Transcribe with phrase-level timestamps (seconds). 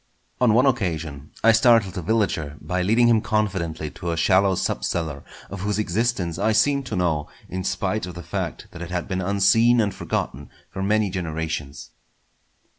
[0.39, 4.83] On one occasion I startled a villager by leading him confidently to a shallow sub
[4.83, 8.89] cellar, of whose existence I seemed to know in spite of the fact that it
[8.89, 11.91] had been unseen and forgotten for many generations.